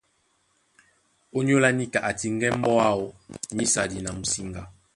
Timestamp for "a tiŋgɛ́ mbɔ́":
2.09-2.75